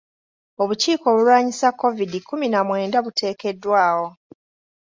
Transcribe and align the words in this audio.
Obukiiko 0.61 1.05
obulwanyisa 1.11 1.67
Kovidi 1.79 2.19
kkumi 2.21 2.47
na 2.49 2.59
mwenda 2.67 2.97
buteekeddwawo. 3.05 4.07